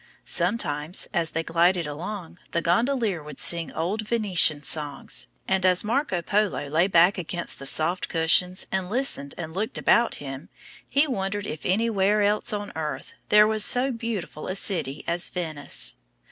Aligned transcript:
Sometimes, 0.25 1.07
as 1.13 1.29
they 1.29 1.43
glided 1.43 1.85
along, 1.85 2.39
the 2.53 2.61
gondolier 2.63 3.21
would 3.21 3.37
sing 3.37 3.71
old 3.71 4.01
Venetian 4.07 4.63
songs; 4.63 5.27
and 5.47 5.63
as 5.63 5.83
Marco 5.83 6.23
Polo 6.23 6.67
lay 6.69 6.87
back 6.87 7.19
against 7.19 7.59
the 7.59 7.67
soft 7.67 8.09
cushions 8.09 8.65
and 8.71 8.89
listened 8.89 9.35
and 9.37 9.53
looked 9.53 9.77
about 9.77 10.15
him, 10.15 10.49
he 10.89 11.05
wondered 11.05 11.45
if 11.45 11.67
anywhere 11.67 12.23
else 12.23 12.51
on 12.51 12.71
earth 12.75 13.13
there 13.29 13.45
was 13.45 13.63
so 13.63 13.91
beautiful 13.91 14.47
a 14.47 14.55
city 14.55 15.03
as 15.07 15.29
Venice. 15.29 15.97